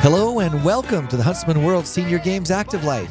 [0.00, 3.10] Hello and welcome to the Huntsman World Senior Games Active Life.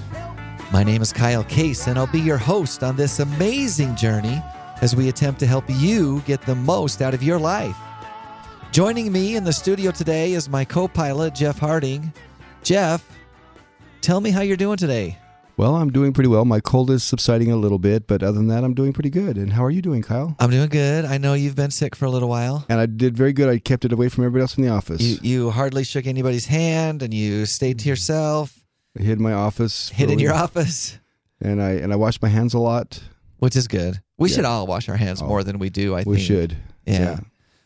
[0.72, 4.42] My name is Kyle Case, and I'll be your host on this amazing journey
[4.82, 7.78] as we attempt to help you get the most out of your life.
[8.72, 12.12] Joining me in the studio today is my co pilot, Jeff Harding.
[12.64, 13.08] Jeff,
[14.02, 15.20] tell me how you're doing today.
[15.56, 16.46] Well, I'm doing pretty well.
[16.46, 19.38] My cold is subsiding a little bit, but other than that, I'm doing pretty good.
[19.38, 20.36] And how are you doing, Kyle?
[20.40, 21.06] I'm doing good.
[21.06, 22.66] I know you've been sick for a little while.
[22.70, 23.48] And I did very good.
[23.50, 25.00] I kept it away from everybody else in the office.
[25.02, 28.58] You, you hardly shook anybody's hand and you stayed to yourself,
[29.00, 29.90] I hid in my office.
[29.90, 30.98] hid in your office,
[31.40, 33.00] And I and I washed my hands a lot.
[33.38, 34.02] which is good.
[34.18, 34.36] We Yeah.
[34.38, 35.28] should all wash our hands Oh.
[35.28, 36.16] more than we do, I we think.
[36.16, 36.58] We should.
[36.88, 37.20] Yeah.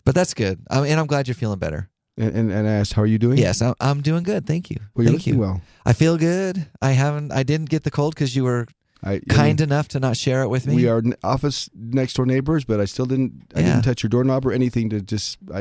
[0.03, 0.59] But that's good.
[0.69, 1.89] I mean, and I'm glad you're feeling better.
[2.17, 3.37] And, and and asked, how are you doing?
[3.37, 4.47] Yes, I'm, I'm doing good.
[4.47, 4.77] Thank you.
[4.95, 5.33] Well, you're Thank you.
[5.33, 5.61] looking well.
[5.85, 6.65] I feel good.
[6.81, 7.31] I haven't.
[7.31, 8.65] I didn't get the cold because you were
[9.03, 10.75] I, I kind mean, enough to not share it with me.
[10.75, 13.51] We are office next door neighbors, but I still didn't.
[13.55, 13.65] I Yeah.
[13.73, 15.59] didn't touch your doorknob or anything to just I,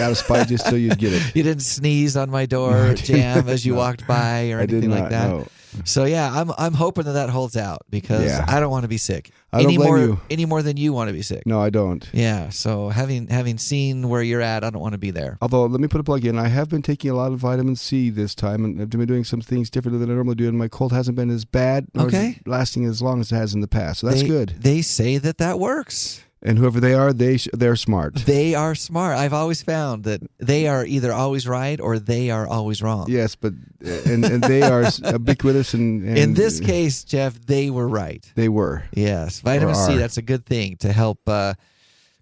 [0.00, 1.22] out of spite, just so you'd get it.
[1.36, 3.78] You didn't sneeze on my door No, jam as you No.
[3.78, 5.28] walked by or anything like that.
[5.28, 5.46] No.
[5.84, 8.44] So yeah, I'm I'm hoping that that holds out because Yeah.
[8.46, 10.20] I don't want to be sick I don't any blame more you.
[10.30, 11.44] any more than you want to be sick.
[11.46, 12.08] No, I don't.
[12.12, 12.48] Yeah.
[12.50, 15.38] So having having seen where you're at, I don't want to be there.
[15.40, 16.38] Although, let me put a plug in.
[16.38, 19.24] I have been taking a lot of vitamin C this time, and I've been doing
[19.24, 22.08] some things differently than I normally do, and my cold hasn't been as bad, nor
[22.08, 22.40] is Okay.
[22.46, 24.00] lasting as long as it has in the past.
[24.00, 24.54] So that's They- good.
[24.60, 26.20] They say that that works.
[26.46, 28.14] And whoever they are, they sh- they're smart.
[28.26, 29.16] They are smart.
[29.16, 33.06] I've always found that they are either always right or they are always wrong.
[33.08, 37.88] yes, but and and they are ubiquitous, and, and In this case, Jeff, they were
[37.88, 38.30] right.
[38.34, 38.82] they were.
[38.92, 39.96] Yes, vitamin C.
[39.96, 41.54] That's a good thing to help uh,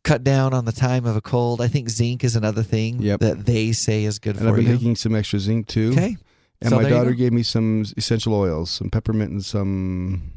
[0.05, 1.61] cut down on the time of a cold.
[1.61, 3.21] I think zinc is another thing Yep.
[3.21, 4.77] that they say is good And for I've been you.
[4.77, 5.91] taking some extra zinc too.
[5.93, 6.17] okay,
[6.61, 10.31] And So my daughter gave me some essential oils, some peppermint and some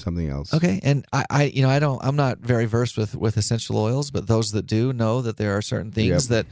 [0.00, 0.52] something else.
[0.54, 2.00] okay, and I, I, you know, I don't.
[2.02, 5.56] I'm not very versed with with essential oils, but those that do know that there
[5.56, 6.22] are certain things Yep.
[6.30, 6.46] that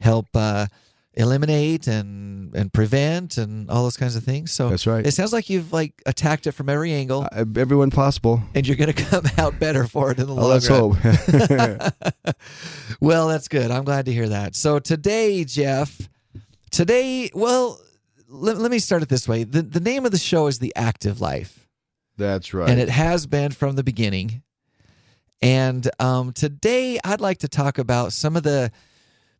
[0.00, 0.66] help uh,
[1.14, 4.50] eliminate and and prevent and all those kinds of things.
[4.52, 5.06] So That's right.
[5.06, 7.28] it sounds like you've like attacked it from every angle.
[7.30, 8.42] Uh, everyone possible.
[8.54, 10.90] and you're going to come out better for it in the Oh, long let's run.
[10.92, 11.94] hope.
[13.00, 13.70] well, that's good.
[13.70, 14.54] I'm glad to hear that.
[14.56, 16.08] So today, Jeff,
[16.70, 17.80] today, well,
[18.28, 19.44] let, let me start it this way.
[19.44, 21.68] The, the name of the show is The Active Life,
[22.16, 22.68] That's right.
[22.68, 24.42] and it has been from the beginning.
[25.42, 28.70] And um, today, I'd like to talk about some of the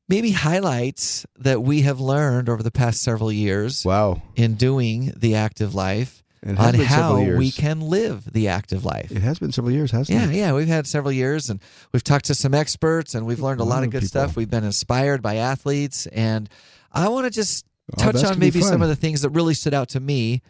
[0.09, 4.21] maybe highlights that we have learned over the past several years wow.
[4.37, 9.11] in doing The Active Life on how we can live the active life.
[9.11, 10.35] It has been several years, hasn't Yeah, it?
[10.35, 10.53] yeah, yeah.
[10.53, 11.59] we've had several years, and
[11.93, 14.09] we've talked to some experts, and we've learned a lot of good people.
[14.09, 14.37] stuff.
[14.37, 16.51] We've been inspired by athletes, and
[16.93, 19.53] I want to just Oh, touch that's on maybe some of the things that really
[19.53, 20.41] stood out to me.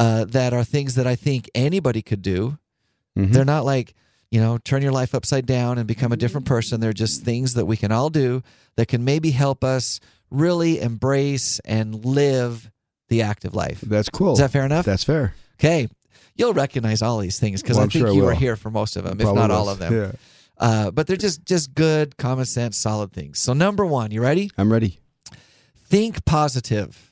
[0.00, 2.58] Uh, that are things that I think anybody could do.
[3.18, 3.32] Mhm.
[3.32, 3.94] They're not like
[4.30, 6.80] you know turn your life upside down and become a different person.
[6.80, 8.42] They're just things that we can all do
[8.76, 10.00] that can maybe help us
[10.30, 12.70] really embrace and live
[13.08, 13.80] the active life.
[13.82, 14.34] That's cool.
[14.34, 14.86] Is that fair enough?
[14.86, 15.34] That's fair.
[15.58, 15.88] Okay.
[16.36, 18.96] You'll recognize all these things because Well, I think sure you were here for most
[18.96, 19.92] of them, if Probably not all of them.
[19.92, 20.12] Yeah.
[20.56, 23.38] Uh, but they're just just good, common sense, solid things.
[23.38, 24.50] So number one, you ready?
[24.56, 25.00] I'm ready.
[25.88, 27.09] Think positive.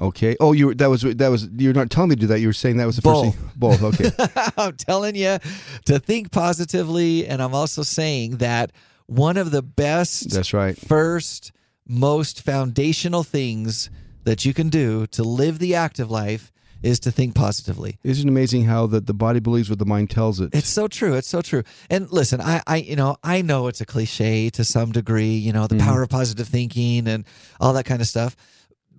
[0.00, 0.36] Okay.
[0.40, 2.40] Oh, you were- that was that was you're not telling me to do that.
[2.40, 3.34] You were saying that was the Both.
[3.34, 3.50] first thing.
[3.56, 3.82] Both.
[3.82, 4.10] Okay.
[4.56, 5.38] I'm telling you
[5.86, 8.72] to think positively, and I'm also saying that
[9.06, 10.76] one of the best, That's right.
[10.78, 11.50] first,
[11.86, 13.90] most foundational things
[14.24, 17.98] that you can do to live the active life is to think positively.
[18.04, 20.50] Isn't it amazing how that the body believes what the mind tells it?
[20.52, 21.14] It's so true.
[21.14, 21.64] It's so true.
[21.90, 25.32] And listen, I, I, you know, I know it's a cliche to some degree.
[25.34, 25.80] You know, the Mhm.
[25.80, 27.24] power of positive thinking and
[27.60, 28.36] all that kind of stuff.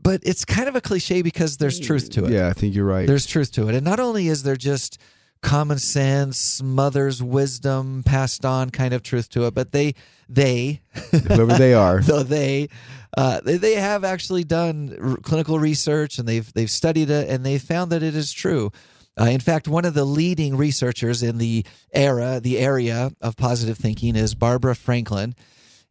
[0.01, 2.31] But it's kind of a cliche because there's truth to it.
[2.31, 3.05] Yeah, I think you're right.
[3.05, 3.75] There's truth to it.
[3.75, 4.97] And not only is there just
[5.41, 9.95] common sense, mother's wisdom passed on kind of truth to it, but they,
[10.27, 11.99] they, Whoever they are.
[12.03, 12.69] though they,
[13.17, 17.45] uh, they, they have actually done r- clinical research and they've they've studied it and
[17.45, 18.71] they found that it is true.
[19.19, 23.77] Uh, in fact, one of the leading researchers in the era, the area of positive
[23.77, 25.35] thinking, is Barbara Franklin,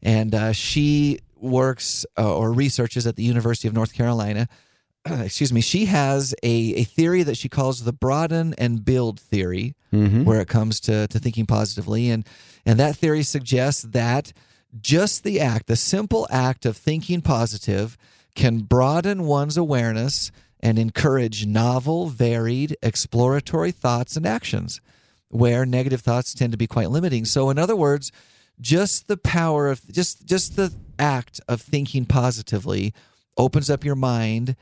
[0.03, 4.49] and uh, she works uh, or researches at the University of North Carolina.
[5.07, 5.61] Excuse me.
[5.61, 10.25] She has a, a theory that she calls the broaden and build theory Mhm.
[10.25, 12.11] where it comes to, to thinking positively.
[12.11, 12.27] And,
[12.67, 14.35] and that theory suggests that
[14.83, 17.97] just the act, the simple act of thinking positive,
[18.35, 20.31] can broaden one's awareness
[20.61, 24.81] and encourage novel, varied, exploratory thoughts and actions,
[25.29, 27.25] where negative thoughts tend to be quite limiting.
[27.25, 28.13] So, in other words,
[28.61, 32.93] just the power of just just the act of thinking positively
[33.37, 34.57] opens up your mind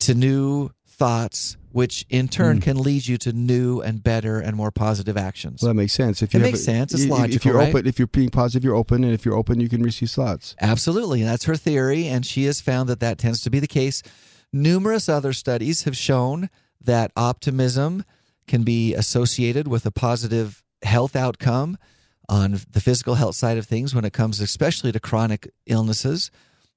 [0.00, 2.62] to new thoughts, which in turn hmm.
[2.62, 5.62] can lead you to new and better and more positive actions.
[5.62, 6.22] Well, that makes sense.
[6.22, 6.92] If It you makes have sense.
[6.92, 7.68] It's if- If logical, you're right?
[7.70, 10.54] open, if you're being positive, you're open, and if you're open, you can receive thoughts.
[10.60, 11.22] Absolutely.
[11.22, 12.06] And that's her theory.
[12.06, 14.02] And she has found that that tends to be the case.
[14.52, 18.04] Numerous other studies have shown that optimism
[18.46, 21.78] can be associated with a positive health outcome
[22.32, 26.30] on the physical health side of things when it comes especially to chronic illnesses,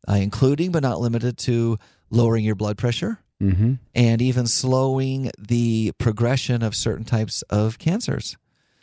[0.10, 1.78] uh, including but not limited to
[2.10, 3.74] lowering your blood pressure Mm-hmm.
[3.94, 8.38] and even slowing the progression of certain types of cancers.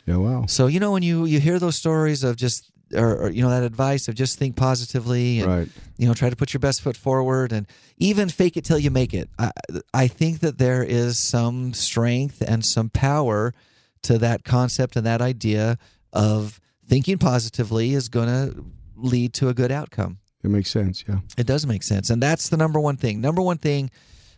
[0.05, 0.17] Yeah.
[0.17, 0.45] Wow.
[0.47, 3.49] So, you know, when you, you hear those stories of just, or, or, you know,
[3.49, 5.67] that advice of just think positively and, Right.
[5.97, 7.65] you know, try to put your best foot forward and
[7.97, 9.27] even fake it till you make it.
[9.39, 9.51] I,
[9.91, 13.55] I think that there is some strength and some power
[14.03, 15.79] to that concept and that idea
[16.13, 18.65] of thinking positively is going to
[18.95, 20.17] lead to a good outcome.
[20.43, 21.03] It makes sense.
[21.07, 21.19] Yeah.
[21.37, 22.09] It does make sense.
[22.09, 23.21] And that's the number one thing.
[23.21, 23.89] Number one thing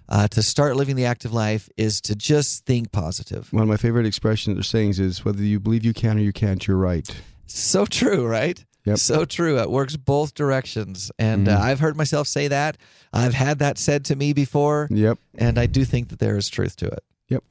[0.07, 3.51] uh, to start living the active life is to just think positive.
[3.51, 6.31] One of my favorite expressions or sayings is whether you believe you can or you
[6.33, 7.09] can't, you're right.
[7.47, 8.63] So true, right?
[8.85, 8.97] Yep.
[8.99, 9.57] So true.
[9.59, 11.11] It works both directions.
[11.17, 11.61] And uh, Mhm.
[11.61, 12.77] I've heard myself say that.
[13.11, 14.87] I've had that said to me before.
[14.91, 15.17] Yep.
[15.39, 17.03] And I do think that there is truth to it.
[17.29, 17.43] Yep.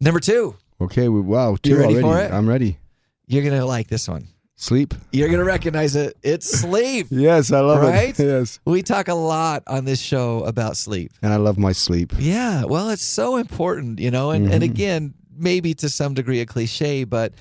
[0.00, 1.08] Number two, Okay.
[1.08, 1.56] We, wow.
[1.60, 2.02] Two You ready already.
[2.02, 2.32] for it?
[2.36, 2.78] I'm ready.
[3.32, 4.28] You're going to like this one.
[4.56, 4.94] Sleep.
[5.10, 6.16] You're going to recognize it.
[6.22, 7.08] It's sleep.
[7.10, 8.18] Yes, I love Right?
[8.18, 8.24] it.
[8.24, 8.60] Yes.
[8.64, 11.12] We talk a lot on this show about sleep.
[11.22, 12.12] And I love my sleep.
[12.18, 14.70] Yeah, well, it's so important, you know, and, and Mhm.
[14.70, 17.32] again, maybe to some degree a cliche, but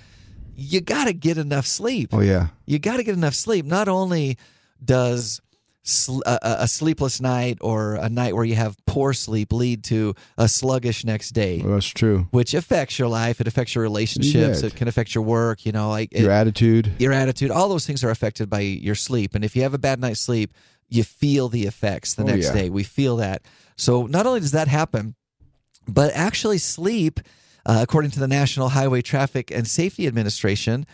[0.55, 2.09] you got to get enough sleep.
[2.13, 2.47] Oh yeah.
[2.65, 3.65] You got to get enough sleep.
[3.65, 4.37] Not only
[4.83, 5.41] does
[5.83, 10.13] sl- a, a- sleepless night or a night where you have poor sleep lead to
[10.37, 12.27] a sluggish next day, Well, that's true.
[12.31, 15.89] which affects your life, it affects your relationships, it can affect your work, you know,
[15.89, 16.91] like it- Your attitude.
[16.99, 19.33] your attitude, all those things are affected by your sleep.
[19.35, 20.53] And if you have a bad night's sleep,
[20.89, 22.53] you feel the effects the Oh, next yeah.
[22.53, 22.69] day.
[22.69, 23.41] We feel that.
[23.77, 25.15] So not only does that happen,
[25.87, 27.19] but actually sleep,
[27.65, 30.85] uh, according to the National Highway Traffic and Safety Administration,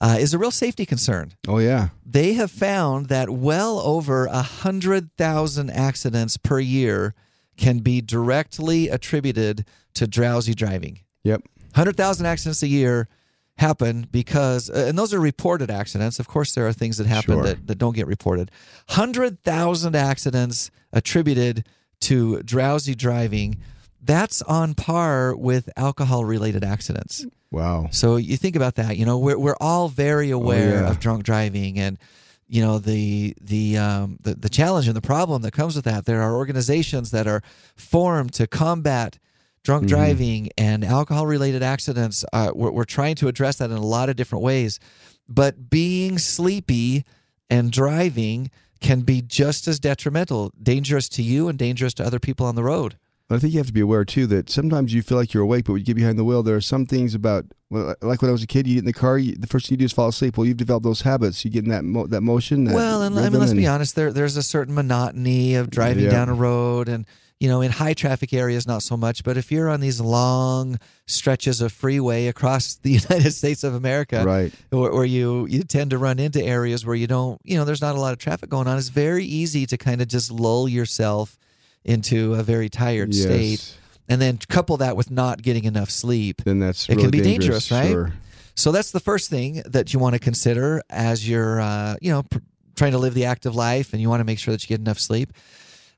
[0.00, 1.32] uh, is a real safety concern.
[1.48, 1.88] Oh yeah.
[2.04, 7.14] They have found that well over a hundred thousand accidents per year
[7.56, 9.64] can be directly attributed
[9.94, 11.00] to drowsy driving.
[11.22, 11.42] Yep.
[11.74, 13.08] 100,000 accidents a year
[13.56, 16.18] happen because, uh, and those are reported accidents.
[16.18, 17.42] Of course, there are things that happen Sure.
[17.44, 18.50] that, that don't get reported.
[18.88, 21.64] 100,000 accidents attributed
[22.00, 23.58] to drowsy driving.
[24.04, 27.24] That's on par with alcohol related accidents.
[27.50, 27.88] Wow.
[27.90, 28.96] So you think about that.
[28.96, 30.90] You know, we're we're all very aware Oh, yeah.
[30.90, 31.98] of drunk driving and
[32.46, 36.04] you know the the um the, the challenge and the problem that comes with that.
[36.04, 37.42] There are organizations that are
[37.76, 39.18] formed to combat
[39.62, 39.88] drunk Mhm.
[39.88, 42.24] driving and alcohol related accidents.
[42.32, 44.78] Uh, we're, we're trying to address that in a lot of different ways,
[45.26, 47.04] but being sleepy
[47.48, 48.50] and driving
[48.80, 52.62] can be just as detrimental, dangerous to you and dangerous to other people on the
[52.62, 52.96] road.
[53.30, 55.64] I think you have to be aware too that sometimes you feel like you're awake,
[55.64, 58.28] but when you get behind the wheel, there are some things about well, like when
[58.28, 59.84] I was a kid, you get in the car, you, the first thing you do
[59.86, 60.36] is fall asleep.
[60.36, 61.44] Well, you've developed those habits.
[61.44, 62.64] You get in that mo- that motion.
[62.64, 63.96] That Well, and I mean, let's be honest.
[63.96, 66.10] There, there's a certain monotony of driving Yeah.
[66.10, 67.06] down a road, and
[67.40, 69.24] you know, in high traffic areas, not so much.
[69.24, 74.22] But if you're on these long stretches of freeway across the United States of America,
[74.24, 74.52] Right.
[74.70, 77.82] where, where you you tend to run into areas where you don't, you know, there's
[77.82, 78.76] not a lot of traffic going on.
[78.78, 81.36] It's very easy to kind of just lull yourself
[81.84, 83.76] into a very tired state,
[84.08, 86.42] and then couple that with not getting enough sleep.
[86.44, 87.88] Then that's It can really be dangerous, right?
[87.90, 88.12] Sure.
[88.56, 92.22] So that's the first thing that you want to consider as you're, uh, you know,
[92.22, 92.38] pr-
[92.76, 94.80] trying to live the active life, and you want to make sure that you get
[94.80, 95.32] enough sleep.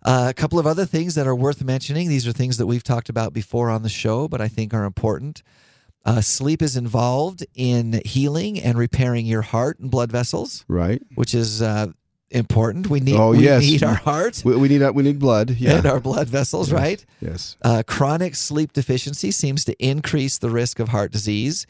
[0.02, 2.08] Uh, a couple of other things that are worth mentioning.
[2.08, 4.84] These are things that we've talked about before on the show, but I think are
[4.84, 5.42] important.
[6.04, 11.02] Uh, sleep is involved in healing and repairing your heart and blood vessels, Right.
[11.16, 11.88] which is uh,
[12.30, 12.88] important.
[12.90, 13.62] We need Oh, we yes.
[13.62, 15.50] need our heart We, we need we need blood.
[15.50, 15.76] Yeah.
[15.78, 16.80] and our blood vessels, Yes.
[16.80, 17.06] right?
[17.20, 17.56] yes.
[17.62, 21.66] Uh, chronic sleep deficiency seems to increase the risk of heart disease.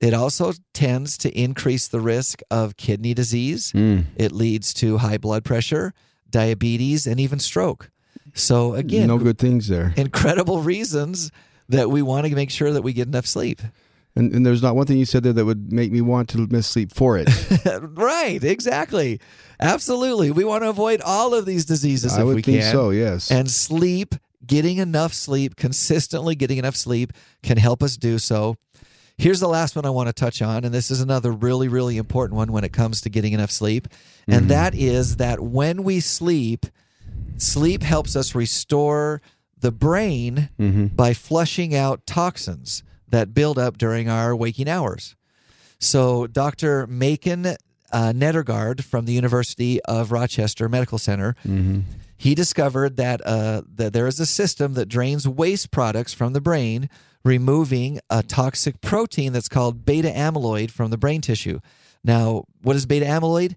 [0.00, 3.72] It also tends to increase the risk of kidney disease.
[3.72, 4.04] Mm.
[4.16, 5.94] It leads to high blood pressure,
[6.30, 7.90] diabetes, and even stroke.
[8.34, 9.94] So, again, no good things there.
[9.96, 11.30] incredible reasons
[11.70, 13.62] that we want to make sure that we get enough sleep.
[14.16, 16.46] And, and there's not one thing you said there that would make me want to
[16.50, 17.28] miss sleep for it.
[17.82, 19.20] right, exactly.
[19.60, 20.30] Absolutely.
[20.30, 22.72] We want to avoid all of these diseases I if would we think can.
[22.72, 22.90] so.
[22.90, 23.30] Yes.
[23.30, 28.56] And sleep, getting enough sleep, consistently getting enough sleep can help us do so.
[29.18, 31.96] Here's the last one I want to touch on, and this is another really, really
[31.96, 33.88] important one when it comes to getting enough sleep.
[34.26, 34.48] And Mm-hmm.
[34.48, 36.66] that is that when we sleep,
[37.36, 39.22] sleep helps us restore
[39.58, 40.86] the brain mm-hmm.
[40.88, 45.14] by flushing out toxins that build up during our waking hours.
[45.78, 46.86] So, Dr.
[46.86, 47.56] Maiken
[47.92, 51.80] uh, Nedergaard from the University of Rochester Medical Center Mm-hmm.
[52.16, 56.40] he discovered that uh, that there is a system that drains waste products from the
[56.40, 56.88] brain,
[57.24, 61.60] removing a toxic protein that's called beta amyloid from the brain tissue.
[62.02, 63.56] Now, what is beta amyloid?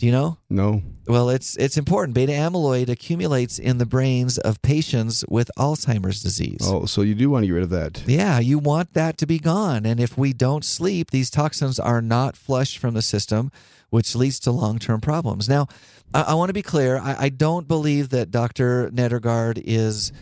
[0.00, 0.38] Do you know?
[0.48, 0.82] No.
[1.06, 2.14] Well, it's it's important.
[2.14, 6.60] Beta amyloid accumulates in the brains of patients with Alzheimer's disease.
[6.62, 8.02] Oh, so you do want to get rid of that.
[8.06, 9.84] Yeah, you want that to be gone.
[9.84, 13.52] And if we don't sleep, these toxins are not flushed from the system,
[13.90, 15.50] which leads to long term problems.
[15.50, 15.66] Now,
[16.14, 16.96] I, I want to be clear.
[16.98, 18.88] I, I don't believe that Dr.
[18.90, 20.12] Nedergaard is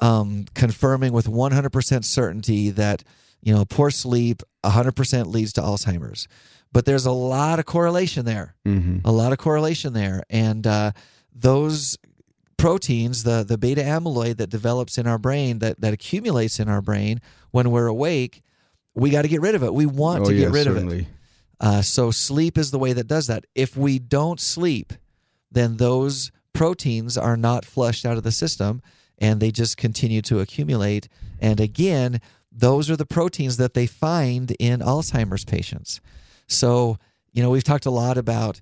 [0.00, 3.04] um, confirming with 100% certainty that,
[3.44, 6.26] you know, poor sleep 100% leads to Alzheimer's.
[6.72, 8.56] But there's a lot of correlation there.
[8.66, 9.06] Mm-hmm.
[9.06, 10.24] a lot of correlation there.
[10.28, 10.92] And uh,
[11.32, 11.96] those
[12.56, 16.80] proteins the the beta amyloid that develops in our brain that that accumulates in our
[16.80, 17.20] brain
[17.50, 18.42] when we're awake
[18.94, 19.74] we got to get rid of it.
[19.74, 21.06] We want oh, to yeah, get rid of it.
[21.60, 23.44] uh, so sleep is the way that does that.
[23.54, 24.92] If we don't sleep
[25.50, 28.80] then those proteins are not flushed out of the system
[29.18, 31.08] and they just continue to accumulate.
[31.40, 32.20] And again
[32.56, 36.00] those are the proteins that they find in alzheimer's patients
[36.46, 36.98] so
[37.32, 38.60] you know we've talked a lot about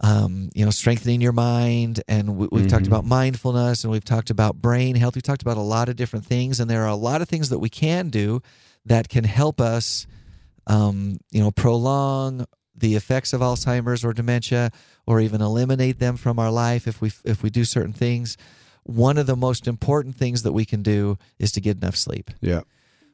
[0.00, 2.88] um, you know strengthening your mind and we, we've talked Mhm.
[2.88, 6.24] about mindfulness and we've talked about brain health we've talked about a lot of different
[6.24, 8.40] things and there are a lot of things that we can do
[8.86, 10.06] that can help us
[10.66, 14.70] um, you know prolong the effects of alzheimer's or dementia
[15.06, 18.36] or even eliminate them from our life if we if we do certain things
[18.84, 22.30] one of the most important things that we can do is to get enough sleep
[22.40, 22.60] Yeah.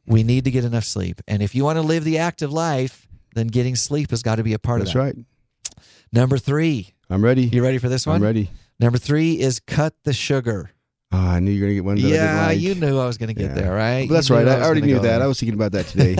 [0.06, 3.06] We need to get enough sleep and if you want to live the active life
[3.34, 5.86] then getting sleep has got to be a part That's of that That's right.
[6.12, 7.44] number three I'm ready.
[7.44, 8.50] you ready for this one I'm ready.
[8.80, 10.70] Number three is cut the sugar.
[11.12, 12.58] Oh, I knew you were going to get one I yeah, like.
[12.58, 13.54] you knew I was going to get Yeah.
[13.54, 14.08] there, right?
[14.08, 14.44] But that's right.
[14.44, 15.02] knew I, already knew that.
[15.02, 15.22] there.
[15.22, 16.16] I was thinking about that today.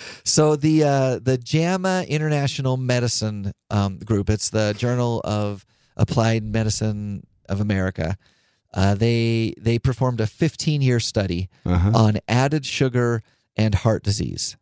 [0.24, 5.66] so the uh, the JAMA International Medicine um, Group, it's the Journal of
[5.96, 8.16] Applied Medicine of America.
[8.74, 11.90] Uh, they they performed a 15 year study Uh-huh.
[11.94, 13.22] on added sugar
[13.56, 14.56] and heart disease.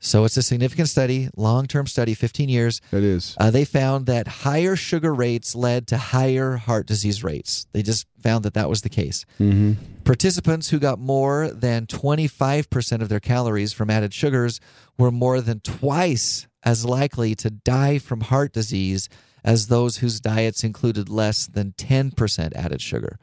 [0.00, 2.80] So it's a significant study, long term study, 15 years.
[2.92, 3.34] It is.
[3.40, 7.66] Uh, they found that higher sugar rates led to higher heart disease rates.
[7.72, 9.24] They just found that that was the case.
[9.40, 9.72] Mm-hmm.
[10.04, 14.60] Participants who got more than 25% of their calories from added sugars
[14.98, 19.08] were more than twice as likely to die from heart disease
[19.44, 23.18] as those whose diets included less than 10% added sugar.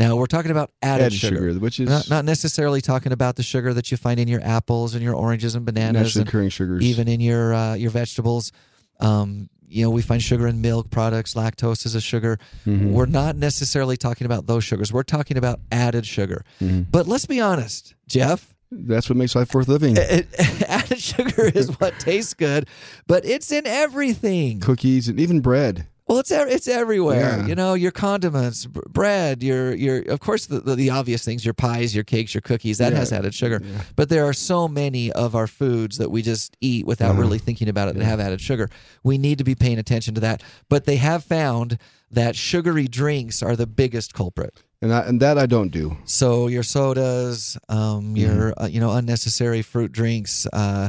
[0.00, 3.42] Now, we're talking about added, Added sugar, which is Not, not necessarily talking about the
[3.42, 6.48] sugar that you find in your apples and your oranges and bananas naturally and occurring
[6.48, 6.82] sugars.
[6.84, 8.50] even in your uh, your vegetables.
[8.98, 11.34] Um, you know, we find sugar in milk products.
[11.34, 12.38] Lactose is a sugar.
[12.66, 12.90] Mhm.
[12.92, 14.90] We're not necessarily talking about those sugars.
[14.92, 16.44] We're talking about added sugar.
[16.62, 16.86] Mhm.
[16.90, 18.54] But let's be honest, Jeff.
[18.72, 19.96] That's what makes life worth living.
[19.98, 20.28] it-
[20.68, 22.68] added sugar is what tastes good,
[23.06, 24.60] but it's in everything.
[24.60, 25.86] Cookies and even bread.
[26.10, 27.38] Well, it's it's everywhere.
[27.38, 27.46] Yeah.
[27.46, 31.44] You know, your condiments, b- bread, your your of course the, the, the obvious things,
[31.44, 32.98] your pies, your cakes, your cookies, that Yeah.
[32.98, 33.62] has added sugar.
[33.94, 37.20] But there are so many of our foods that we just eat without Uh-huh.
[37.20, 38.68] really thinking about it that have added sugar.
[39.04, 40.42] We need to be paying attention to that.
[40.68, 41.78] But they have found
[42.10, 44.52] that sugary drinks are the biggest culprit.
[44.82, 45.96] And I, and that I don't do.
[46.06, 50.88] So your sodas, um, your uh, you know unnecessary fruit drinks, uh,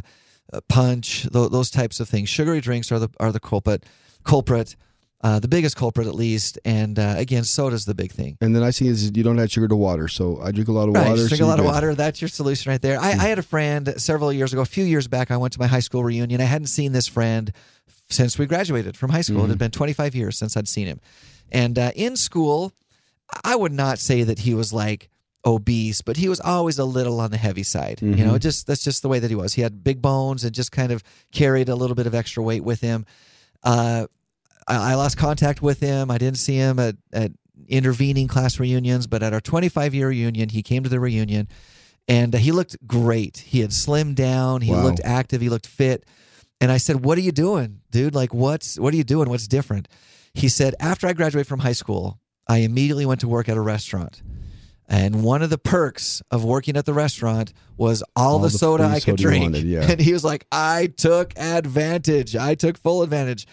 [0.51, 2.27] uh, punch, th- those types of things.
[2.27, 3.85] Sugary drinks are the are the culprit,
[4.23, 4.75] culprit,
[5.23, 6.57] uh, the biggest culprit at least.
[6.65, 8.37] And uh, again, soda's the big thing.
[8.41, 10.07] And the nice thing is you don't add sugar to water.
[10.07, 11.27] So I drink a lot of Right, water.
[11.27, 11.93] drink so a lot of water.
[11.95, 12.99] That's your solution right there.
[12.99, 15.29] I, I had a friend several years ago, a few years back.
[15.31, 16.41] I went to my high school reunion.
[16.41, 17.51] I hadn't seen this friend
[18.09, 19.45] since we graduated from high school.
[19.45, 20.99] It had been 25 years since I'd seen him.
[21.51, 22.73] And uh, in school,
[23.43, 25.09] I would not say that he was like
[25.45, 28.01] obese, but he was always a little on the heavy side.
[28.01, 29.53] You know, just that's just the way that he was.
[29.53, 32.63] He had big bones and just kind of carried a little bit of extra weight
[32.63, 33.05] with him.
[33.63, 34.07] Uh,
[34.71, 36.09] I, I lost contact with him.
[36.11, 37.31] I didn't see him at, at
[37.67, 41.47] intervening class reunions, but at our 25 year reunion, he came to the reunion
[42.07, 43.37] and uh, he looked great.
[43.37, 44.61] He had slimmed down.
[44.61, 44.83] He Wow.
[44.83, 45.41] looked active.
[45.41, 46.05] He looked fit.
[46.59, 48.13] And I said, "What are you doing, dude?
[48.13, 49.29] Like, what's what are you doing?
[49.29, 49.87] What's different?"
[50.35, 53.61] He said, "After I graduated from high school, I immediately went to work at a
[53.61, 54.21] restaurant."
[54.87, 58.57] And one of the perks of working at the restaurant was all, All the, the
[58.57, 59.41] soda I could drink.
[59.41, 59.81] wanted, yeah.
[59.89, 62.35] And he was like, I took advantage.
[62.35, 63.47] I took full advantage.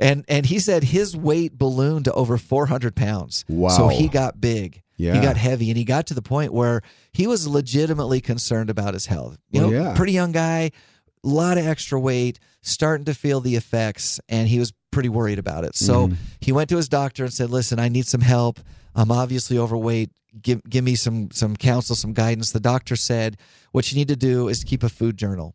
[0.00, 3.44] And and he said his weight ballooned to over 400 pounds.
[3.48, 3.68] Wow.
[3.68, 4.82] So he got big.
[4.96, 5.14] Yeah.
[5.14, 8.92] He got heavy and he got to the point where he was legitimately concerned about
[8.94, 9.38] his health.
[9.50, 9.94] You Well, know, yeah.
[9.94, 10.70] pretty young guy,
[11.24, 15.38] a lot of extra weight, starting to feel the effects, and he was pretty worried
[15.38, 15.74] about it.
[15.76, 16.14] So Mm-hmm.
[16.40, 18.60] he went to his doctor and said, "Listen, I need some help.
[18.94, 20.10] I'm obviously overweight.
[20.42, 23.36] Give give me some some counsel, some guidance." The doctor said,
[23.72, 25.54] "What you need to do is keep a food journal,"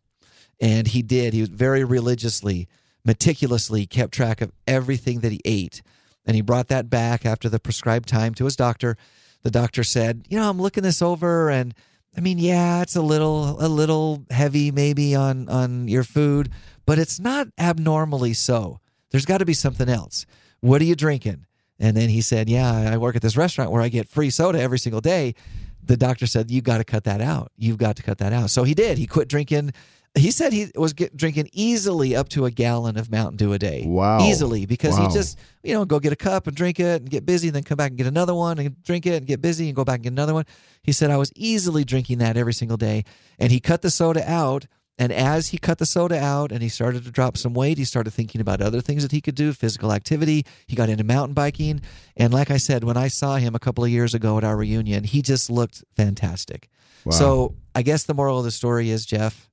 [0.60, 1.34] and he did.
[1.34, 2.66] He was very religiously,
[3.06, 5.82] meticulously kept track of everything that he ate.
[6.26, 8.96] and he brought that back after the prescribed time to his doctor.
[9.44, 11.72] The doctor said, "You know, I'm looking this over, and
[12.16, 16.50] I mean, yeah, it's a little a little heavy maybe on on your food,
[16.84, 18.80] but it's not abnormally so.
[19.12, 20.26] There's got to be something else.
[20.60, 21.46] What are you drinking?"
[21.78, 24.60] And then he said, "Yeah, I work at this restaurant where I get free soda
[24.60, 25.36] every single day."
[25.80, 27.52] The doctor said, "You got to cut that out.
[27.56, 28.98] You've got to cut that out." So he did.
[28.98, 29.72] He quit drinking.
[30.16, 33.58] He said he was get, drinking easily up to a gallon of Mountain Dew a
[33.58, 33.84] day.
[33.86, 34.20] Wow.
[34.20, 35.08] Easily because Wow.
[35.08, 37.54] he just, you know, go get a cup and drink it and get busy, and
[37.54, 39.84] then come back and get another one and drink it and get busy and go
[39.84, 40.44] back and get another one.
[40.82, 43.04] He said, I was easily drinking that every single day.
[43.38, 44.66] And he cut the soda out.
[44.98, 47.84] And as he cut the soda out and he started to drop some weight, he
[47.84, 50.46] started thinking about other things that he could do, physical activity.
[50.66, 51.82] He got into mountain biking.
[52.16, 54.56] And like I said, when I saw him a couple of years ago at our
[54.56, 56.70] reunion, he just looked fantastic.
[57.04, 57.10] Wow.
[57.12, 59.45] So I guess the moral of the story is, Jeff,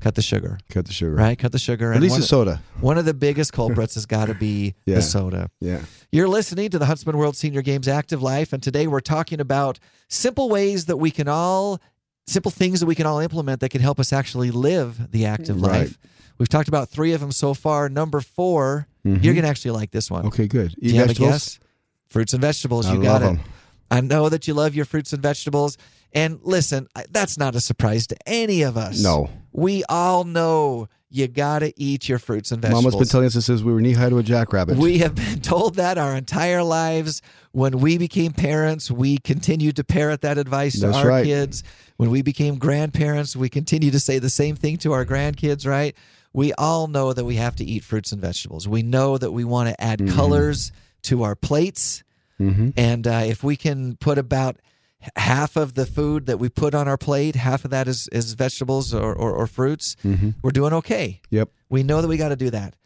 [0.00, 1.14] cut the sugar, Cut the sugar.
[1.14, 1.38] right?
[1.38, 1.90] Cut the sugar.
[1.92, 2.62] At And least the soda.
[2.80, 4.96] one of the biggest culprits has got to be Yeah.
[4.96, 5.50] the soda.
[5.60, 5.82] Yeah.
[6.12, 9.78] You're listening to the Huntsman World Senior Games Active Life, and today we're talking about
[10.08, 11.80] simple ways that we can all,
[12.26, 15.60] simple things that we can all implement that can help us actually live the active
[15.62, 15.80] Right.
[15.82, 15.98] life.
[16.38, 17.88] We've talked about three of them so far.
[17.88, 20.20] Number 4 you you're going to actually like this one.
[20.20, 20.28] Mm-hmm.
[20.28, 20.70] Okay, good.
[20.70, 21.58] Do Eat you have a guess?
[22.08, 22.86] Fruits and vegetables.
[22.86, 23.26] I you got it.
[23.26, 23.40] 'em.
[23.90, 25.76] I know that you love your fruits and vegetables.
[26.12, 29.02] And listen, that's not a surprise to any of us.
[29.02, 29.28] No.
[29.52, 32.84] We all know you got to eat your fruits and vegetables.
[32.84, 34.76] Mama's been telling us this since we were knee high to a jackrabbit.
[34.78, 37.20] We have been told that our entire lives.
[37.52, 41.24] When we became parents, we continued to parrot that advice to That's our right.
[41.24, 41.64] kids.
[41.96, 45.96] When we became grandparents, we continue to say the same thing to our grandkids, right?
[46.32, 48.68] We all know that we have to eat fruits and vegetables.
[48.68, 50.14] We know that we want to add Mm-hmm.
[50.14, 50.70] colors
[51.02, 52.04] to our plates.
[52.38, 54.56] And uh, if we can put about
[55.16, 58.34] half of the food that we put on our plate, half of that is, is
[58.34, 59.96] vegetables or, or, or fruits,
[60.42, 61.20] we're doing okay.
[61.30, 61.48] Yep.
[61.68, 62.76] We know that we got to do that.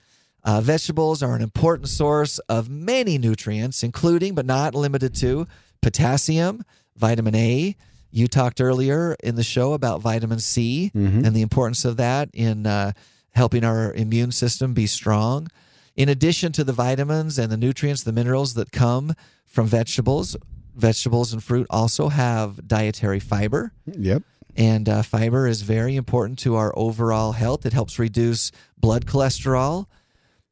[0.45, 5.47] Uh, vegetables are an important source of many nutrients, including but not limited to
[5.81, 6.63] potassium,
[6.97, 7.77] vitamin A.
[8.11, 10.91] You talked earlier in the show about vitamin C
[11.25, 12.93] and the importance of that in uh,
[13.31, 15.49] helping our immune system be strong.
[15.97, 19.15] In addition to the vitamins and the nutrients, the minerals that come
[19.47, 20.37] from vegetables,
[20.75, 23.73] vegetables and fruit also have dietary fiber.
[23.87, 24.23] Yep.
[24.57, 27.67] And uh, fiber is very important to our overall health.
[27.67, 29.87] It helps reduce blood cholesterol,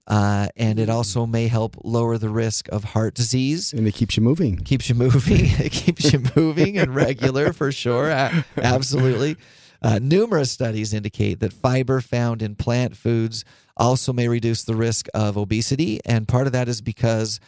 [0.09, 3.73] uh, and it also may help lower the risk of heart disease.
[3.73, 4.57] And it keeps you moving.
[4.59, 5.39] Keeps you moving.
[5.65, 8.11] it keeps you moving and regular for sure.
[8.57, 9.37] Absolutely.
[9.81, 13.45] Uh, numerous studies indicate that fiber found in plant foods
[13.77, 17.41] also may reduce the risk of obesity, and part of that is because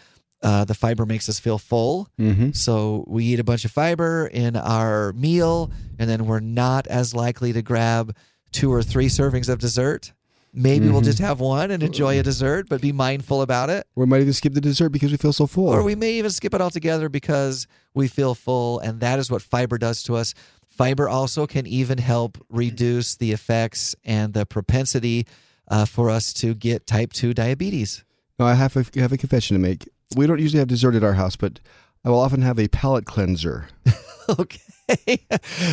[0.44, 2.08] uh, the fiber makes us feel full.
[2.20, 2.52] Mm-hmm.
[2.52, 7.14] So we eat a bunch of fiber in our meal, and then we're not as
[7.14, 8.14] likely to grab
[8.52, 10.12] two or three servings of dessert.
[10.56, 13.88] Maybe we'll just have one and enjoy a dessert, but be mindful about it.
[13.96, 15.68] We might even skip the dessert because we feel so full.
[15.68, 19.42] Or we may even skip it altogether because we feel full, and that is what
[19.42, 20.32] fiber does to us.
[20.68, 25.26] Fiber also can even help reduce the effects and the propensity
[25.66, 28.04] uh, for us to get type 2 diabetes.
[28.38, 29.88] No, I have a, have a confession to make.
[30.16, 31.60] We don't usually have dessert at our house, but
[32.04, 33.68] I will often have a palate cleanser.
[34.38, 34.60] okay.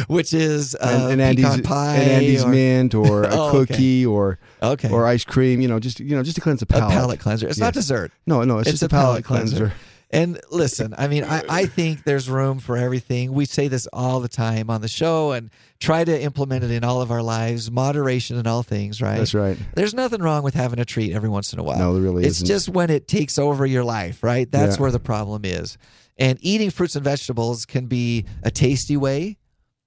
[0.08, 1.96] Which is uh, and, and Andy's, pecan pie.
[1.98, 3.74] and Andy's or- mint or a Oh, okay.
[3.74, 4.90] cookie or Okay.
[4.90, 6.92] or ice cream, you know, just you know, just to cleanse the a palate.
[6.94, 7.48] palate cleanser.
[7.50, 8.12] It's not dessert.
[8.26, 9.58] No, no, it's, It's just a a palate, palate cleanser.
[9.58, 9.76] cleanser.
[10.12, 13.32] And listen, I mean, I, I think there's room for everything.
[13.34, 16.84] We say this all the time on the show and try to implement it in
[16.84, 17.72] all of our lives.
[17.72, 19.18] Moderation in all things, right?
[19.18, 19.58] That's right.
[19.74, 21.80] There's nothing wrong with having a treat every once in a while.
[21.80, 22.48] No, there really It's isn't.
[22.48, 24.52] just when it takes over your life, right?
[24.52, 24.82] That's Yeah.
[24.82, 25.78] where the problem is.
[26.18, 29.38] And eating fruits and vegetables can be a tasty way.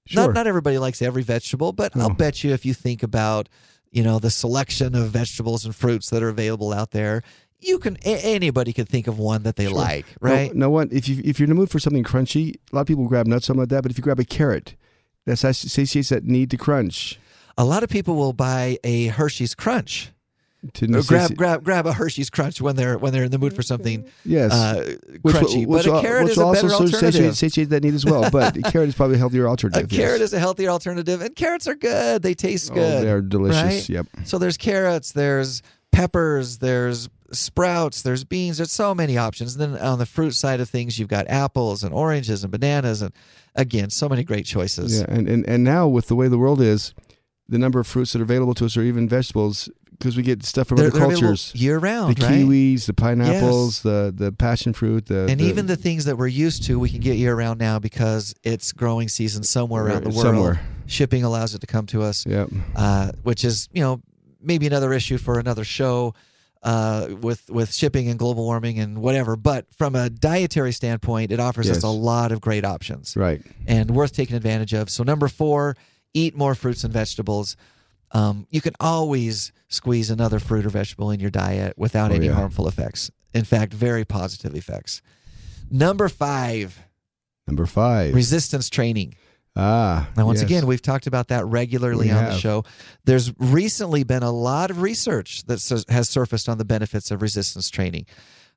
[0.07, 0.27] Sure.
[0.27, 2.17] Not not everybody likes every vegetable, but I'll hmm.
[2.17, 3.49] bet you if you think about,
[3.91, 7.23] you know, the selection of vegetables and fruits that are available out there,
[7.67, 10.55] you can a- anybody could think of one that they like, right?
[10.55, 10.89] No, no one.
[10.93, 13.27] If you if you're in the mood for something crunchy, a lot of people grab
[13.27, 13.83] nuts, something like that.
[13.83, 14.75] But if you grab a carrot,
[15.27, 17.19] that satiates that need to crunch.
[17.57, 20.11] A lot of people will buy a Hershey's Crunch.
[20.73, 23.39] To Or grab sati- grab grab a Hershey's Crunch when they're when they're in the
[23.39, 25.67] mood for something yes, uh, Which crunchy.
[25.67, 27.37] which but a carrot is a better also sort of alternative.
[27.37, 28.31] satiate, that need as well.
[28.31, 29.91] But a carrot is probably a healthier A alternative.
[29.91, 32.23] carrot is a healthier alternative, and carrots are good.
[32.23, 33.05] They taste Oh, good.
[33.05, 33.63] they're delicious.
[33.63, 33.89] right?
[33.91, 34.07] Yep.
[34.25, 35.61] So there's carrots, there's
[35.95, 38.59] peppers, there's sprouts, there's beans.
[38.59, 39.57] There's so many options.
[39.57, 43.03] And then on the fruit side of things, you've got apples and oranges and bananas,
[43.03, 43.13] and
[43.55, 45.01] again, so many great choices.
[45.01, 46.95] Yeah, and, and and now with the way the world is,
[47.49, 50.45] the number of fruits that are available to us, or even vegetables, because we get
[50.45, 51.53] stuff from They're, other cultures.
[51.55, 52.29] year The round, right?
[52.31, 56.17] The kiwis, the pineapples, the the passion fruit, the and the- even the things that
[56.19, 60.05] we're used to, we can get year round now because it's growing season somewhere around
[60.05, 60.23] the world.
[60.23, 60.61] Somewhere.
[60.87, 62.27] Shipping allows it to come to us.
[62.27, 62.51] Yep.
[62.77, 64.01] uh, which is you know
[64.45, 66.15] maybe another issue for another show.
[66.63, 69.37] uh, with with shipping and global warming and whatever.
[69.37, 73.43] But from a dietary standpoint, it offers us a lot of great options Right.
[73.67, 74.89] and worth taking advantage of.
[74.89, 75.77] So number four,
[76.15, 77.59] eat more fruits and vegetables.
[78.13, 82.29] Um, you can always squeeze another fruit or vegetable in your diet without Oh, any
[82.29, 82.33] yeah.
[82.33, 83.11] harmful effects.
[83.35, 85.03] In fact, very positive effects.
[85.71, 86.79] Number five,
[87.47, 88.15] Number five.
[88.15, 89.17] resistance training.
[89.57, 90.09] Ah.
[90.17, 90.51] Now, once yes.
[90.51, 92.65] again, we've talked about that regularly We on the show.
[93.05, 97.71] There's recently been a lot of research that has surfaced on the benefits of resistance
[97.71, 98.07] training.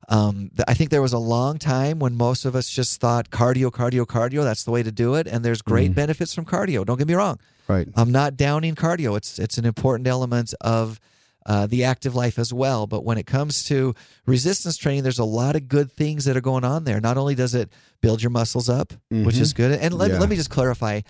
[0.08, 3.70] Um, I think there was a long time when most of us just thought cardio,
[3.70, 4.42] cardio, cardio.
[4.42, 6.86] That's the way to do it, and there's great benefits from cardio.
[6.86, 7.38] Don't get me wrong.
[7.66, 7.88] Right.
[7.94, 9.16] I'm not downing cardio.
[9.16, 11.00] It's it's an important element of
[11.48, 12.86] uh, the active life as well.
[12.86, 13.94] But when it comes to
[14.26, 17.00] resistance training, there's a lot of good things that are going on there.
[17.00, 17.70] Not only does it
[18.02, 20.18] build your muscles up, which is good, and let, Yeah.
[20.20, 21.00] let me just clarify: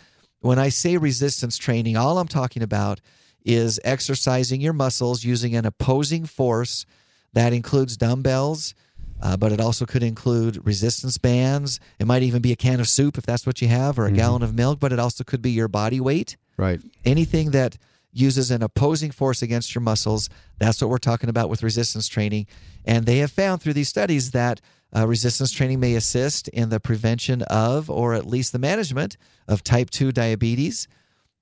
[0.41, 3.01] when I say resistance training, all I'm talking about
[3.45, 6.87] is exercising your muscles using an opposing force.
[7.35, 8.75] That includes dumbbells.
[9.21, 11.81] Uh, but it also could include resistance bands.
[11.99, 14.13] It might even be a can of soup if that's what you have, or a
[14.13, 14.79] gallon of milk.
[14.79, 16.81] But it also could be your body weight Right.
[17.05, 17.77] anything that
[18.13, 20.29] uses an opposing force against your muscles.
[20.59, 22.47] That's what we're talking about with resistance training.
[22.85, 24.61] And they have found through these studies that
[24.97, 29.17] uh, resistance training may assist in the prevention of or at least the management
[29.47, 30.89] of type 2 diabetes.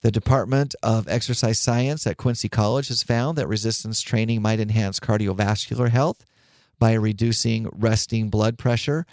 [0.02, 5.00] The department of exercise science at quincy college has found that resistance training might enhance
[5.00, 6.24] cardiovascular health
[6.78, 9.06] by reducing resting blood pressure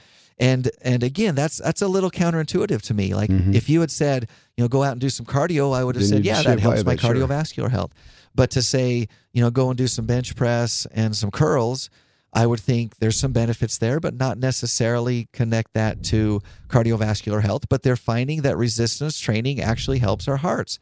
[0.44, 4.28] and and again that's that's a little counterintuitive to me like if you had said
[4.58, 6.14] you know go out and do some cardio i would have Mm-hmm.
[6.16, 7.92] Said yeah that helps my but sure." cardiovascular health
[8.36, 11.90] but to say you know go and do some bench press and some curls
[12.34, 17.70] i would think there's some benefits there but not necessarily connect that to cardiovascular health
[17.70, 20.80] but they're finding that resistance training actually helps our hearts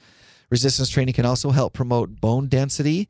[0.50, 3.08] resistance training can also help promote bone density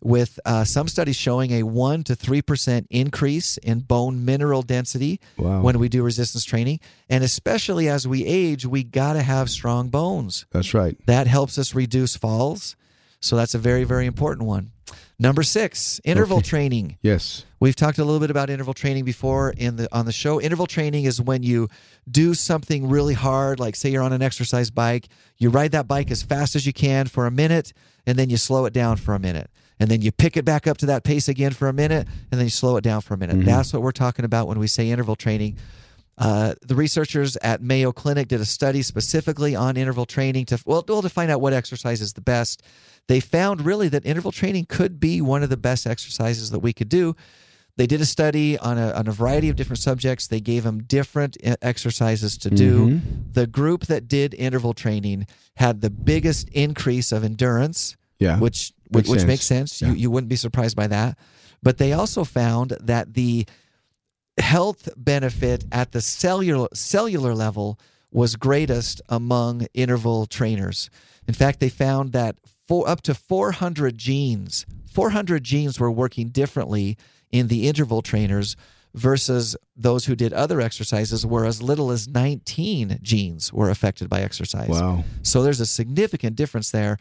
[0.00, 5.60] with uh, some studies showing a 1 to 3% increase in bone mineral density Wow.
[5.62, 6.80] when we do resistance training.
[7.08, 10.46] And especially as we age, we got to have strong bones.
[10.52, 10.96] That's right.
[11.06, 12.76] That helps us reduce falls.
[13.20, 14.70] So that's a very, very important one.
[15.20, 16.96] Number six, interval training.
[17.02, 17.44] Yes.
[17.58, 20.40] We've talked a little bit about interval training before in the on the show.
[20.40, 21.68] Interval training is when you
[22.08, 26.12] do something really hard, like say you're on an exercise bike, you ride that bike
[26.12, 27.72] as fast as you can for a minute,
[28.06, 29.50] and then you slow it down for a minute.
[29.80, 32.38] And then you pick it back up to that pace again for a minute, and
[32.38, 33.44] then you slow it down for a minute.
[33.44, 35.56] That's what we're talking about when we say interval training.
[36.18, 40.84] Uh, the researchers at Mayo Clinic did a study specifically on interval training to well,
[40.88, 42.62] well to find out what exercise is the best.
[43.06, 46.72] They found really that interval training could be one of the best exercises that we
[46.72, 47.14] could do.
[47.76, 50.26] They did a study on a, on a variety of different subjects.
[50.26, 53.00] They gave them different uh, exercises to do.
[53.32, 58.38] The group that did interval training had the biggest increase of endurance, Yeah.
[58.38, 59.28] which which, Makes which sense.
[59.28, 59.82] makes sense.
[59.82, 61.18] You you wouldn't be surprised by that.
[61.62, 63.46] But they also found that the
[64.38, 67.78] health benefit at the cellular cellular level
[68.10, 70.88] was greatest among interval trainers.
[71.26, 76.96] In fact, they found that for up to 400 genes, 400 genes were working differently
[77.30, 78.56] in the interval trainers
[78.94, 84.22] versus those who did other exercises where as little as 19 genes were affected by
[84.22, 84.68] exercise.
[84.70, 85.04] Wow.
[85.22, 86.96] So there's a significant difference there.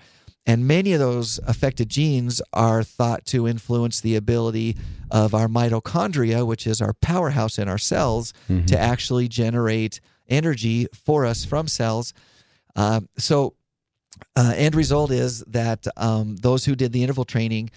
[0.47, 4.77] And many of those affected genes are thought to influence the ability
[5.11, 8.33] of our mitochondria, which is our powerhouse in our cells,
[8.67, 12.13] to actually generate energy for us from cells.
[12.77, 13.55] Uh, so,
[14.37, 17.69] uh, end result is that um, those who did the interval training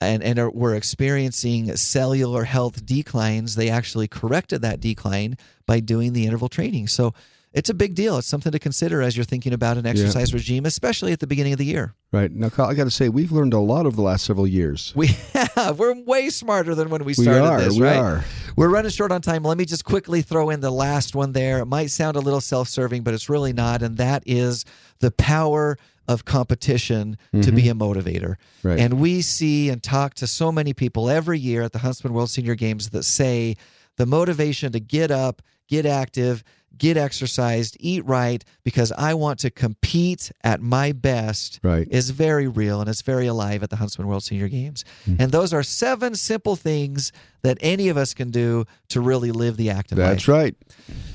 [0.00, 6.12] and, and are, were experiencing cellular health declines, they actually corrected that decline by doing
[6.12, 6.88] the interval training.
[6.88, 7.12] So,
[7.52, 8.18] it's a big deal.
[8.18, 11.52] It's something to consider as you're thinking about an exercise regime, especially at the beginning
[11.54, 11.94] of the year.
[12.12, 12.30] Right.
[12.30, 14.92] Now, Kyle, I got to say, we've learned a lot over the last several years.
[14.96, 15.78] We have.
[15.78, 17.96] We're way smarter than when we We started are, this, we right?
[17.96, 18.24] are.
[18.56, 19.42] We're running short on time.
[19.42, 21.60] Let me just quickly throw in the last one there.
[21.60, 24.64] It might sound a little self-serving, but it's really not, and that is
[25.00, 25.78] the power
[26.08, 28.36] of competition to be a motivator.
[28.36, 28.68] Mm-hmm.
[28.68, 28.78] Right.
[28.78, 32.30] And we see and talk to so many people every year at the Huntsman World
[32.30, 33.56] Senior Games that say
[33.96, 36.44] the motivation to get up, get active,
[36.78, 41.86] get exercised, eat right because I want to compete at my best Right.
[41.90, 44.84] is very real and it's very alive at the Huntsman World Senior Games.
[45.04, 45.16] Hmm.
[45.18, 47.12] And those are seven simple things
[47.42, 50.08] that any of us can do to really live the active life.
[50.10, 50.54] That's right.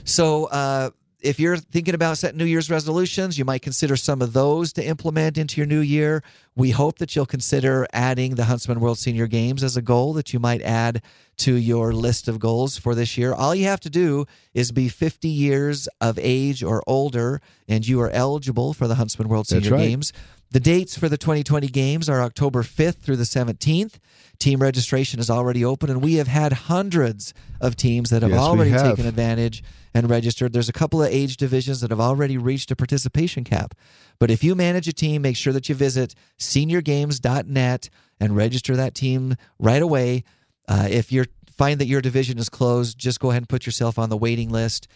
[0.03, 4.33] So, uh, if you're thinking about setting New Year's resolutions, you might consider some of
[4.33, 6.23] those to implement into your new year.
[6.55, 10.33] We hope that you'll consider adding the Huntsman World Senior Games as a goal that
[10.33, 11.03] you might add
[11.37, 13.33] to your list of goals for this year.
[13.33, 18.01] All you have to do is be 50 years of age or older, and you
[18.01, 19.79] are eligible for the Huntsman World Senior right.
[19.79, 20.13] Games.
[20.51, 23.99] The dates for the 2020 games are October 5th through the 17th.
[24.37, 28.39] Team registration is already open, and we have had hundreds of teams that have Yes,
[28.39, 28.89] already have.
[28.89, 30.53] taken advantage and registered.
[30.53, 33.73] There's a couple of age divisions that have already reached a participation cap.
[34.19, 38.95] But if you manage a team, make sure that you visit seniorgames.net and register that
[38.95, 40.23] team right away.
[40.67, 41.25] Uh, if you
[41.57, 44.49] find that your division is closed, just go ahead and put yourself on the waiting
[44.49, 44.87] list.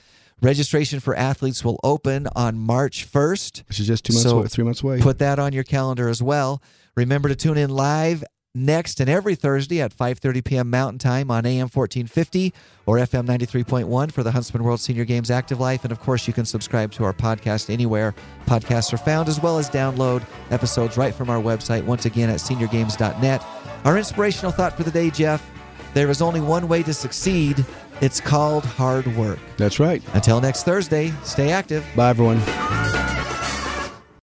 [0.41, 3.67] Registration for athletes will open on March 1st.
[3.67, 4.99] Which is just two months So, away, three months away.
[4.99, 6.61] Put that on your calendar as well.
[6.95, 8.23] Remember to tune in live
[8.55, 10.69] next and every Thursday at 5:30 p.m.
[10.69, 12.53] Mountain Time on AM 1450
[12.85, 16.33] or FM 93.1 for the Huntsman World Senior Games Active Life and of course you
[16.33, 18.15] can subscribe to our podcast anywhere
[18.47, 22.37] podcasts are found as well as download episodes right from our website once again at
[22.39, 23.43] seniorgames.net.
[23.83, 25.47] Our inspirational thought for the day, Jeff,
[25.93, 27.65] there is only one way to succeed.
[28.01, 29.39] It's called hard work.
[29.57, 30.03] That's right.
[30.13, 31.85] Until next Thursday, stay active.
[31.95, 32.41] Bye, everyone.